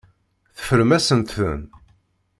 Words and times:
Teffrem-asent-ten. 0.55 1.61